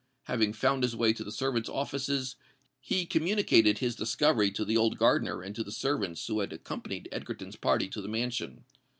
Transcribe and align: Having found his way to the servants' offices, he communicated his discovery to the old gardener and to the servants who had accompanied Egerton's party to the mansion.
Having 0.23 0.53
found 0.53 0.81
his 0.81 0.95
way 0.95 1.13
to 1.13 1.23
the 1.23 1.31
servants' 1.31 1.69
offices, 1.69 2.35
he 2.79 3.05
communicated 3.05 3.77
his 3.77 3.95
discovery 3.95 4.49
to 4.49 4.65
the 4.65 4.75
old 4.75 4.97
gardener 4.97 5.43
and 5.43 5.53
to 5.55 5.63
the 5.63 5.71
servants 5.71 6.25
who 6.25 6.39
had 6.39 6.51
accompanied 6.51 7.07
Egerton's 7.11 7.55
party 7.55 7.87
to 7.89 8.01
the 8.01 8.07
mansion. 8.09 8.65